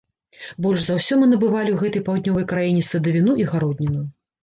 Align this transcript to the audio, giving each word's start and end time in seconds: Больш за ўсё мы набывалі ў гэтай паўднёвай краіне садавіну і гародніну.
Больш 0.65 0.81
за 0.85 0.95
ўсё 0.99 1.17
мы 1.25 1.27
набывалі 1.35 1.71
ў 1.75 1.79
гэтай 1.83 2.05
паўднёвай 2.09 2.51
краіне 2.55 2.89
садавіну 2.91 3.41
і 3.47 3.51
гародніну. 3.55 4.07